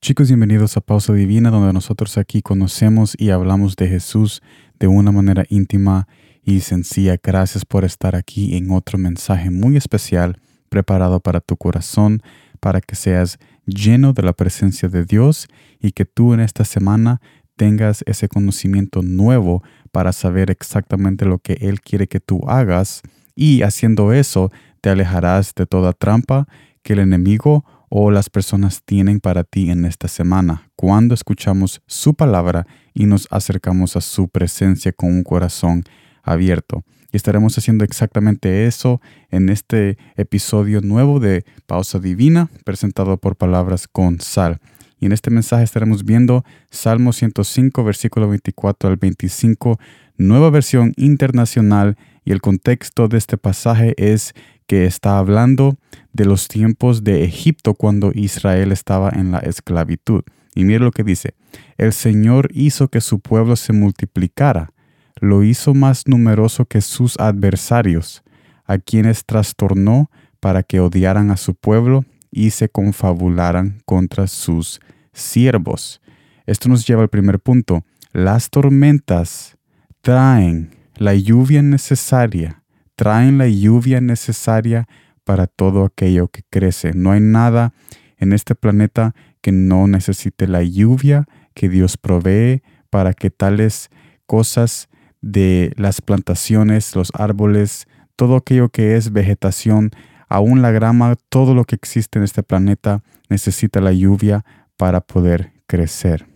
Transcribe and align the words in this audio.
Chicos, 0.00 0.28
bienvenidos 0.28 0.76
a 0.76 0.80
Pausa 0.80 1.12
Divina, 1.12 1.50
donde 1.50 1.72
nosotros 1.72 2.18
aquí 2.18 2.40
conocemos 2.40 3.16
y 3.18 3.30
hablamos 3.30 3.74
de 3.74 3.88
Jesús 3.88 4.42
de 4.78 4.86
una 4.86 5.10
manera 5.10 5.44
íntima 5.48 6.06
y 6.44 6.60
sencilla. 6.60 7.18
Gracias 7.20 7.64
por 7.64 7.84
estar 7.84 8.14
aquí 8.14 8.56
en 8.56 8.70
otro 8.70 8.96
mensaje 8.96 9.50
muy 9.50 9.76
especial 9.76 10.40
preparado 10.68 11.18
para 11.18 11.40
tu 11.40 11.56
corazón, 11.56 12.22
para 12.60 12.80
que 12.80 12.94
seas 12.94 13.38
lleno 13.66 14.12
de 14.12 14.22
la 14.22 14.32
presencia 14.34 14.88
de 14.88 15.04
Dios 15.04 15.48
y 15.80 15.90
que 15.90 16.04
tú 16.04 16.32
en 16.32 16.40
esta 16.40 16.64
semana 16.64 17.20
tengas 17.56 18.04
ese 18.06 18.28
conocimiento 18.28 19.02
nuevo 19.02 19.64
para 19.90 20.12
saber 20.12 20.48
exactamente 20.52 21.24
lo 21.24 21.40
que 21.40 21.54
Él 21.54 21.80
quiere 21.80 22.06
que 22.06 22.20
tú 22.20 22.42
hagas 22.46 23.02
y 23.34 23.62
haciendo 23.62 24.12
eso 24.12 24.52
te 24.80 24.90
alejarás 24.90 25.56
de 25.56 25.66
toda 25.66 25.92
trampa 25.92 26.46
que 26.84 26.92
el 26.92 27.00
enemigo 27.00 27.64
o 27.88 28.10
las 28.10 28.30
personas 28.30 28.82
tienen 28.84 29.20
para 29.20 29.44
ti 29.44 29.70
en 29.70 29.84
esta 29.84 30.08
semana 30.08 30.70
cuando 30.76 31.14
escuchamos 31.14 31.82
su 31.86 32.14
palabra 32.14 32.66
y 32.94 33.06
nos 33.06 33.26
acercamos 33.30 33.96
a 33.96 34.00
su 34.00 34.28
presencia 34.28 34.92
con 34.92 35.10
un 35.10 35.22
corazón 35.22 35.84
abierto. 36.22 36.84
Y 37.10 37.16
estaremos 37.16 37.56
haciendo 37.56 37.84
exactamente 37.84 38.66
eso 38.66 39.00
en 39.30 39.48
este 39.48 39.96
episodio 40.16 40.82
nuevo 40.82 41.20
de 41.20 41.44
Pausa 41.66 41.98
Divina, 41.98 42.50
presentado 42.64 43.16
por 43.16 43.36
Palabras 43.36 43.88
con 43.88 44.20
Sal. 44.20 44.60
Y 45.00 45.06
en 45.06 45.12
este 45.12 45.30
mensaje 45.30 45.64
estaremos 45.64 46.04
viendo 46.04 46.44
Salmo 46.70 47.12
105, 47.12 47.82
versículo 47.84 48.28
24 48.28 48.90
al 48.90 48.96
25, 48.96 49.78
nueva 50.16 50.50
versión 50.50 50.92
internacional. 50.96 51.96
Y 52.24 52.32
el 52.32 52.42
contexto 52.42 53.08
de 53.08 53.16
este 53.16 53.38
pasaje 53.38 53.94
es 53.96 54.34
que 54.68 54.84
está 54.84 55.18
hablando 55.18 55.76
de 56.12 56.26
los 56.26 56.46
tiempos 56.46 57.02
de 57.02 57.24
Egipto 57.24 57.74
cuando 57.74 58.12
Israel 58.14 58.70
estaba 58.70 59.10
en 59.10 59.32
la 59.32 59.38
esclavitud. 59.38 60.22
Y 60.54 60.64
mire 60.64 60.80
lo 60.80 60.92
que 60.92 61.02
dice, 61.02 61.34
el 61.78 61.92
Señor 61.92 62.50
hizo 62.52 62.88
que 62.88 63.00
su 63.00 63.18
pueblo 63.18 63.56
se 63.56 63.72
multiplicara, 63.72 64.72
lo 65.20 65.42
hizo 65.42 65.74
más 65.74 66.06
numeroso 66.06 66.66
que 66.66 66.82
sus 66.82 67.18
adversarios, 67.18 68.22
a 68.66 68.78
quienes 68.78 69.24
trastornó 69.24 70.10
para 70.38 70.62
que 70.62 70.80
odiaran 70.80 71.30
a 71.30 71.36
su 71.38 71.54
pueblo 71.54 72.04
y 72.30 72.50
se 72.50 72.68
confabularan 72.68 73.80
contra 73.86 74.26
sus 74.26 74.80
siervos. 75.12 76.02
Esto 76.46 76.68
nos 76.68 76.86
lleva 76.86 77.02
al 77.02 77.08
primer 77.08 77.40
punto. 77.40 77.84
Las 78.12 78.50
tormentas 78.50 79.56
traen 80.02 80.76
la 80.96 81.14
lluvia 81.14 81.62
necesaria 81.62 82.57
traen 82.98 83.38
la 83.38 83.46
lluvia 83.46 84.00
necesaria 84.00 84.88
para 85.22 85.46
todo 85.46 85.84
aquello 85.84 86.26
que 86.26 86.42
crece. 86.50 86.90
No 86.94 87.12
hay 87.12 87.20
nada 87.20 87.72
en 88.16 88.32
este 88.32 88.56
planeta 88.56 89.14
que 89.40 89.52
no 89.52 89.86
necesite 89.86 90.48
la 90.48 90.64
lluvia 90.64 91.28
que 91.54 91.68
Dios 91.68 91.96
provee 91.96 92.60
para 92.90 93.14
que 93.14 93.30
tales 93.30 93.90
cosas 94.26 94.88
de 95.20 95.72
las 95.76 96.00
plantaciones, 96.00 96.96
los 96.96 97.12
árboles, 97.14 97.86
todo 98.16 98.34
aquello 98.34 98.68
que 98.68 98.96
es 98.96 99.12
vegetación, 99.12 99.92
aún 100.28 100.60
la 100.60 100.72
grama, 100.72 101.14
todo 101.28 101.54
lo 101.54 101.62
que 101.62 101.76
existe 101.76 102.18
en 102.18 102.24
este 102.24 102.42
planeta 102.42 103.04
necesita 103.28 103.80
la 103.80 103.92
lluvia 103.92 104.44
para 104.76 105.00
poder 105.00 105.52
crecer. 105.68 106.26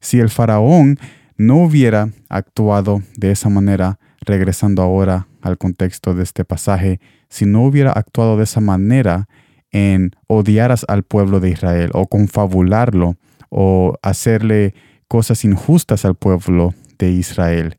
Si 0.00 0.18
el 0.18 0.30
faraón 0.30 0.98
no 1.36 1.58
hubiera 1.58 2.10
actuado 2.28 3.02
de 3.16 3.30
esa 3.30 3.48
manera, 3.50 4.00
regresando 4.20 4.82
ahora 4.82 5.28
al 5.48 5.58
contexto 5.58 6.14
de 6.14 6.22
este 6.22 6.44
pasaje, 6.44 7.00
si 7.28 7.46
no 7.46 7.64
hubiera 7.64 7.92
actuado 7.92 8.36
de 8.36 8.44
esa 8.44 8.60
manera 8.60 9.28
en 9.70 10.12
odiar 10.26 10.74
al 10.86 11.02
pueblo 11.02 11.40
de 11.40 11.50
Israel 11.50 11.90
o 11.94 12.06
confabularlo 12.06 13.16
o 13.50 13.94
hacerle 14.02 14.74
cosas 15.08 15.44
injustas 15.44 16.04
al 16.04 16.14
pueblo 16.14 16.74
de 16.98 17.10
Israel. 17.10 17.78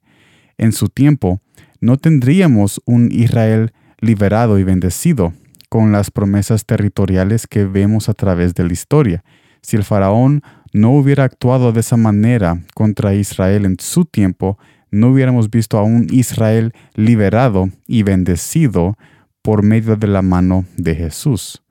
En 0.57 0.71
su 0.71 0.89
tiempo, 0.89 1.41
no 1.79 1.97
tendríamos 1.97 2.81
un 2.85 3.09
Israel 3.11 3.71
liberado 3.99 4.59
y 4.59 4.63
bendecido 4.63 5.33
con 5.69 5.91
las 5.91 6.11
promesas 6.11 6.65
territoriales 6.65 7.47
que 7.47 7.65
vemos 7.65 8.09
a 8.09 8.13
través 8.13 8.55
de 8.55 8.63
la 8.65 8.73
historia. 8.73 9.23
Si 9.61 9.77
el 9.77 9.83
faraón 9.83 10.41
no 10.73 10.91
hubiera 10.91 11.23
actuado 11.23 11.71
de 11.71 11.79
esa 11.81 11.97
manera 11.97 12.61
contra 12.75 13.13
Israel 13.13 13.65
en 13.65 13.77
su 13.79 14.05
tiempo, 14.05 14.57
no 14.91 15.09
hubiéramos 15.09 15.49
visto 15.49 15.77
a 15.77 15.83
un 15.83 16.07
Israel 16.11 16.73
liberado 16.95 17.69
y 17.87 18.03
bendecido 18.03 18.97
por 19.41 19.63
medio 19.63 19.95
de 19.95 20.07
la 20.07 20.21
mano 20.21 20.65
de 20.77 20.95
Jesús. 20.95 21.63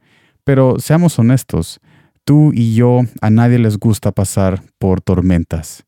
Pero 0.45 0.79
seamos 0.79 1.19
honestos, 1.19 1.81
tú 2.25 2.53
y 2.55 2.75
yo 2.75 3.01
a 3.21 3.31
nadie 3.31 3.59
les 3.59 3.79
gusta 3.79 4.13
pasar 4.13 4.63
por 4.79 5.01
tormentas, 5.01 5.85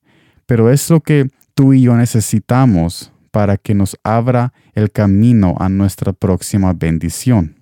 pero 0.47 0.71
es 0.71 0.89
lo 0.91 1.01
que 1.01 1.31
tú 1.55 1.73
y 1.73 1.83
yo 1.83 1.97
necesitamos 1.97 3.13
para 3.31 3.57
que 3.57 3.75
nos 3.75 3.97
abra 4.03 4.53
el 4.75 4.91
camino 4.91 5.55
a 5.59 5.69
nuestra 5.69 6.13
próxima 6.13 6.73
bendición. 6.73 7.57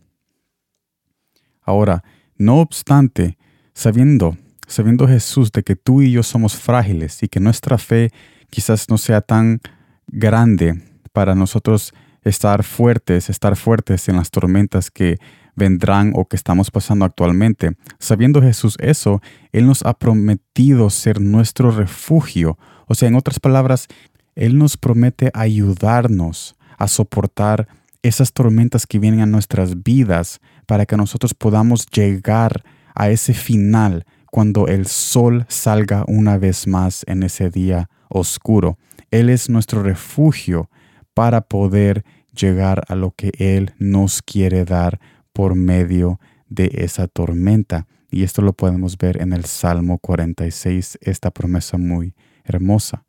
Ahora, 1.62 2.02
no 2.36 2.60
obstante, 2.60 3.36
sabiendo, 3.74 4.36
sabiendo 4.68 5.08
Jesús 5.08 5.50
de 5.50 5.64
que 5.64 5.74
tú 5.74 6.02
y 6.02 6.12
yo 6.12 6.22
somos 6.22 6.54
frágiles 6.54 7.22
y 7.22 7.28
que 7.28 7.40
nuestra 7.40 7.78
fe 7.78 8.12
quizás 8.50 8.88
no 8.88 8.98
sea 8.98 9.20
tan 9.20 9.60
grande 10.06 10.80
para 11.12 11.34
nosotros 11.34 11.92
estar 12.22 12.62
fuertes, 12.62 13.30
estar 13.30 13.56
fuertes 13.56 14.08
en 14.08 14.16
las 14.16 14.30
tormentas 14.30 14.90
que 14.90 15.18
vendrán 15.56 16.12
o 16.14 16.26
que 16.26 16.36
estamos 16.36 16.70
pasando 16.70 17.04
actualmente. 17.04 17.72
Sabiendo 17.98 18.40
Jesús 18.40 18.76
eso, 18.78 19.20
Él 19.52 19.66
nos 19.66 19.84
ha 19.84 19.94
prometido 19.94 20.90
ser 20.90 21.20
nuestro 21.20 21.70
refugio. 21.70 22.58
O 22.86 22.94
sea, 22.94 23.08
en 23.08 23.16
otras 23.16 23.40
palabras, 23.40 23.88
Él 24.36 24.56
nos 24.58 24.76
promete 24.76 25.30
ayudarnos 25.34 26.54
a 26.76 26.86
soportar 26.86 27.66
esas 28.02 28.32
tormentas 28.32 28.86
que 28.86 29.00
vienen 29.00 29.20
a 29.20 29.26
nuestras 29.26 29.82
vidas 29.82 30.40
para 30.66 30.86
que 30.86 30.96
nosotros 30.96 31.34
podamos 31.34 31.86
llegar 31.86 32.62
a 32.94 33.10
ese 33.10 33.34
final 33.34 34.04
cuando 34.30 34.66
el 34.66 34.86
sol 34.86 35.46
salga 35.48 36.04
una 36.06 36.38
vez 36.38 36.66
más 36.66 37.04
en 37.06 37.22
ese 37.22 37.50
día 37.50 37.88
oscuro. 38.08 38.78
Él 39.10 39.30
es 39.30 39.48
nuestro 39.48 39.82
refugio 39.82 40.70
para 41.14 41.40
poder 41.40 42.04
llegar 42.32 42.84
a 42.88 42.94
lo 42.94 43.12
que 43.12 43.32
Él 43.38 43.72
nos 43.78 44.22
quiere 44.22 44.64
dar 44.64 45.00
por 45.32 45.54
medio 45.54 46.20
de 46.48 46.70
esa 46.74 47.08
tormenta. 47.08 47.86
Y 48.10 48.22
esto 48.22 48.42
lo 48.42 48.52
podemos 48.52 48.96
ver 48.96 49.20
en 49.20 49.32
el 49.32 49.44
Salmo 49.44 49.98
46, 49.98 50.98
esta 51.02 51.30
promesa 51.30 51.76
muy 51.76 52.14
hermosa. 52.44 53.04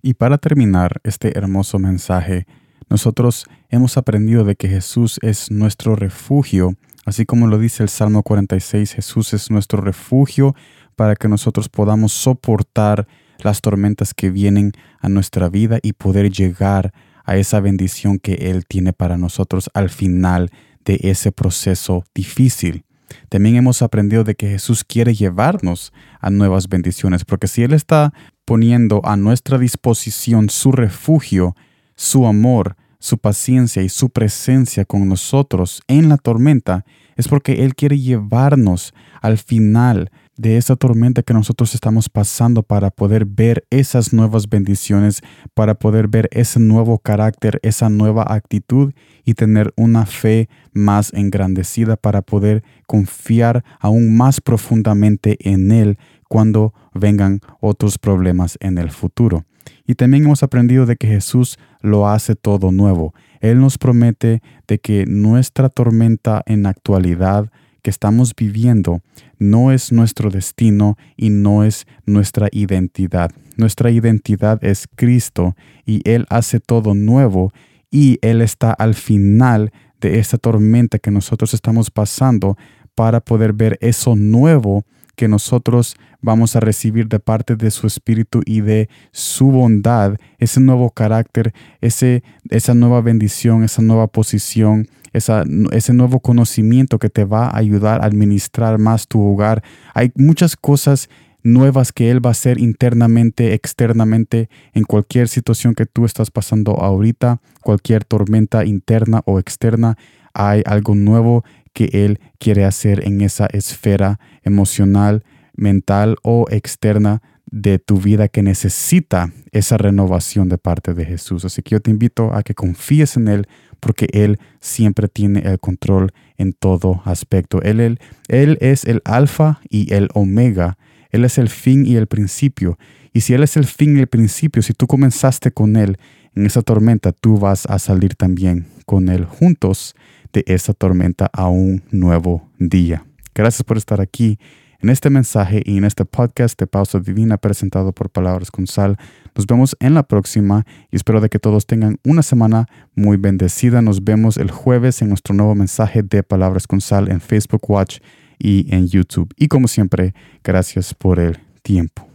Y 0.00 0.14
para 0.14 0.38
terminar 0.38 1.00
este 1.02 1.36
hermoso 1.36 1.78
mensaje, 1.78 2.46
nosotros 2.88 3.46
hemos 3.68 3.96
aprendido 3.96 4.44
de 4.44 4.54
que 4.54 4.68
Jesús 4.68 5.18
es 5.22 5.50
nuestro 5.50 5.96
refugio, 5.96 6.74
así 7.08 7.24
como 7.24 7.46
lo 7.46 7.58
dice 7.58 7.82
el 7.82 7.88
Salmo 7.88 8.22
46, 8.22 8.92
Jesús 8.92 9.32
es 9.32 9.50
nuestro 9.50 9.80
refugio 9.80 10.54
para 10.94 11.16
que 11.16 11.28
nosotros 11.28 11.68
podamos 11.68 12.12
soportar 12.12 13.06
las 13.38 13.60
tormentas 13.60 14.14
que 14.14 14.30
vienen 14.30 14.72
a 15.00 15.08
nuestra 15.08 15.48
vida 15.48 15.78
y 15.82 15.94
poder 15.94 16.30
llegar 16.30 16.92
a 17.24 17.36
esa 17.36 17.60
bendición 17.60 18.18
que 18.18 18.34
Él 18.50 18.66
tiene 18.66 18.92
para 18.92 19.16
nosotros 19.16 19.70
al 19.74 19.90
final 19.90 20.50
de 20.84 20.98
ese 21.02 21.32
proceso 21.32 22.04
difícil. 22.14 22.84
También 23.28 23.56
hemos 23.56 23.80
aprendido 23.82 24.24
de 24.24 24.34
que 24.34 24.48
Jesús 24.48 24.84
quiere 24.84 25.14
llevarnos 25.14 25.92
a 26.20 26.30
nuevas 26.30 26.68
bendiciones, 26.68 27.24
porque 27.24 27.48
si 27.48 27.62
Él 27.62 27.72
está 27.72 28.12
poniendo 28.44 29.00
a 29.04 29.16
nuestra 29.16 29.56
disposición 29.56 30.50
su 30.50 30.72
refugio, 30.72 31.54
su 31.96 32.26
amor, 32.26 32.76
su 32.98 33.18
paciencia 33.18 33.82
y 33.82 33.88
su 33.88 34.10
presencia 34.10 34.84
con 34.84 35.08
nosotros 35.08 35.82
en 35.86 36.08
la 36.08 36.16
tormenta, 36.16 36.84
es 37.16 37.28
porque 37.28 37.64
Él 37.64 37.74
quiere 37.74 37.98
llevarnos 37.98 38.94
al 39.20 39.38
final 39.38 40.10
de 40.36 40.56
esa 40.56 40.76
tormenta 40.76 41.22
que 41.22 41.34
nosotros 41.34 41.74
estamos 41.74 42.08
pasando 42.08 42.62
para 42.62 42.90
poder 42.90 43.26
ver 43.26 43.66
esas 43.70 44.12
nuevas 44.12 44.48
bendiciones, 44.48 45.20
para 45.52 45.74
poder 45.74 46.06
ver 46.06 46.28
ese 46.30 46.60
nuevo 46.60 46.98
carácter, 46.98 47.58
esa 47.62 47.90
nueva 47.90 48.24
actitud 48.28 48.94
y 49.24 49.34
tener 49.34 49.72
una 49.76 50.06
fe 50.06 50.48
más 50.72 51.12
engrandecida 51.12 51.96
para 51.96 52.22
poder 52.22 52.62
confiar 52.86 53.64
aún 53.80 54.16
más 54.16 54.40
profundamente 54.40 55.36
en 55.40 55.72
Él 55.72 55.98
cuando 56.28 56.72
vengan 56.94 57.40
otros 57.60 57.98
problemas 57.98 58.56
en 58.60 58.78
el 58.78 58.90
futuro. 58.90 59.44
Y 59.88 59.94
también 59.94 60.24
hemos 60.24 60.42
aprendido 60.42 60.84
de 60.84 60.96
que 60.96 61.08
Jesús 61.08 61.58
lo 61.80 62.08
hace 62.08 62.36
todo 62.36 62.70
nuevo. 62.70 63.14
Él 63.40 63.58
nos 63.58 63.78
promete 63.78 64.42
de 64.68 64.78
que 64.78 65.06
nuestra 65.06 65.70
tormenta 65.70 66.42
en 66.44 66.66
actualidad 66.66 67.50
que 67.80 67.88
estamos 67.88 68.34
viviendo 68.36 69.00
no 69.38 69.72
es 69.72 69.90
nuestro 69.90 70.30
destino 70.30 70.98
y 71.16 71.30
no 71.30 71.64
es 71.64 71.86
nuestra 72.04 72.48
identidad. 72.52 73.30
Nuestra 73.56 73.90
identidad 73.90 74.62
es 74.62 74.88
Cristo 74.94 75.56
y 75.86 76.02
Él 76.04 76.26
hace 76.28 76.60
todo 76.60 76.94
nuevo 76.94 77.50
y 77.90 78.18
Él 78.20 78.42
está 78.42 78.72
al 78.72 78.94
final 78.94 79.72
de 80.02 80.18
esta 80.18 80.36
tormenta 80.36 80.98
que 80.98 81.10
nosotros 81.10 81.54
estamos 81.54 81.90
pasando 81.90 82.58
para 82.94 83.20
poder 83.20 83.54
ver 83.54 83.78
eso 83.80 84.16
nuevo 84.16 84.84
que 85.18 85.26
nosotros 85.26 85.96
vamos 86.22 86.54
a 86.54 86.60
recibir 86.60 87.08
de 87.08 87.18
parte 87.18 87.56
de 87.56 87.72
su 87.72 87.88
Espíritu 87.88 88.40
y 88.46 88.60
de 88.60 88.88
su 89.10 89.50
bondad, 89.50 90.14
ese 90.38 90.60
nuevo 90.60 90.90
carácter, 90.90 91.52
ese, 91.80 92.22
esa 92.50 92.72
nueva 92.72 93.00
bendición, 93.00 93.64
esa 93.64 93.82
nueva 93.82 94.06
posición, 94.06 94.86
esa, 95.12 95.42
ese 95.72 95.92
nuevo 95.92 96.20
conocimiento 96.20 97.00
que 97.00 97.10
te 97.10 97.24
va 97.24 97.48
a 97.48 97.58
ayudar 97.58 98.00
a 98.00 98.04
administrar 98.06 98.78
más 98.78 99.08
tu 99.08 99.20
hogar. 99.20 99.64
Hay 99.92 100.12
muchas 100.14 100.54
cosas 100.54 101.10
nuevas 101.42 101.90
que 101.92 102.12
Él 102.12 102.24
va 102.24 102.30
a 102.30 102.38
hacer 102.38 102.60
internamente, 102.60 103.54
externamente, 103.54 104.48
en 104.72 104.84
cualquier 104.84 105.26
situación 105.26 105.74
que 105.74 105.86
tú 105.86 106.04
estás 106.04 106.30
pasando 106.30 106.76
ahorita, 106.76 107.40
cualquier 107.60 108.04
tormenta 108.04 108.64
interna 108.64 109.22
o 109.24 109.40
externa, 109.40 109.96
hay 110.38 110.62
algo 110.66 110.94
nuevo 110.94 111.44
que 111.72 111.90
Él 111.92 112.20
quiere 112.38 112.64
hacer 112.64 113.06
en 113.06 113.20
esa 113.20 113.46
esfera 113.46 114.18
emocional, 114.42 115.24
mental 115.54 116.16
o 116.22 116.46
externa 116.50 117.22
de 117.50 117.78
tu 117.78 117.98
vida 117.98 118.28
que 118.28 118.42
necesita 118.42 119.32
esa 119.52 119.78
renovación 119.78 120.48
de 120.48 120.58
parte 120.58 120.94
de 120.94 121.04
Jesús. 121.04 121.44
Así 121.44 121.62
que 121.62 121.70
yo 121.70 121.80
te 121.80 121.90
invito 121.90 122.34
a 122.34 122.42
que 122.42 122.54
confíes 122.54 123.16
en 123.16 123.28
Él 123.28 123.46
porque 123.80 124.08
Él 124.12 124.38
siempre 124.60 125.08
tiene 125.08 125.40
el 125.40 125.58
control 125.58 126.12
en 126.36 126.52
todo 126.52 127.00
aspecto. 127.04 127.62
Él, 127.62 127.80
él, 127.80 127.98
él 128.28 128.58
es 128.60 128.84
el 128.84 129.00
alfa 129.04 129.60
y 129.68 129.92
el 129.94 130.08
omega 130.14 130.76
él 131.10 131.24
es 131.24 131.38
el 131.38 131.48
fin 131.48 131.86
y 131.86 131.96
el 131.96 132.06
principio. 132.06 132.78
Y 133.12 133.22
si 133.22 133.34
Él 133.34 133.42
es 133.42 133.56
el 133.56 133.64
fin 133.64 133.96
y 133.96 134.00
el 134.00 134.06
principio, 134.06 134.62
si 134.62 134.72
tú 134.72 134.86
comenzaste 134.86 135.50
con 135.50 135.76
Él 135.76 135.98
en 136.34 136.46
esa 136.46 136.62
tormenta, 136.62 137.12
tú 137.12 137.38
vas 137.38 137.66
a 137.66 137.78
salir 137.78 138.14
también 138.14 138.66
con 138.86 139.08
Él 139.08 139.24
juntos 139.24 139.94
de 140.32 140.44
esa 140.46 140.72
tormenta 140.72 141.30
a 141.32 141.48
un 141.48 141.82
nuevo 141.90 142.48
día. 142.58 143.04
Gracias 143.34 143.62
por 143.62 143.76
estar 143.76 144.00
aquí 144.00 144.38
en 144.80 144.90
este 144.90 145.10
mensaje 145.10 145.62
y 145.64 145.76
en 145.76 145.84
este 145.84 146.04
podcast 146.04 146.58
de 146.58 146.66
Pausa 146.66 147.00
Divina 147.00 147.36
presentado 147.36 147.92
por 147.92 148.10
Palabras 148.10 148.50
con 148.50 148.66
Sal. 148.66 148.96
Nos 149.34 149.46
vemos 149.46 149.76
en 149.80 149.94
la 149.94 150.02
próxima 150.02 150.64
y 150.90 150.96
espero 150.96 151.20
de 151.20 151.28
que 151.28 151.38
todos 151.38 151.66
tengan 151.66 151.98
una 152.04 152.22
semana 152.22 152.66
muy 152.94 153.16
bendecida. 153.16 153.82
Nos 153.82 154.04
vemos 154.04 154.36
el 154.36 154.50
jueves 154.50 155.02
en 155.02 155.08
nuestro 155.08 155.34
nuevo 155.34 155.54
mensaje 155.54 156.02
de 156.02 156.22
Palabras 156.22 156.66
con 156.66 156.80
Sal 156.80 157.10
en 157.10 157.20
Facebook 157.20 157.68
Watch 157.68 157.98
y 158.38 158.72
en 158.74 158.86
YouTube. 158.86 159.32
Y 159.36 159.48
como 159.48 159.68
siempre, 159.68 160.14
gracias 160.44 160.94
por 160.94 161.18
el 161.18 161.38
tiempo. 161.62 162.07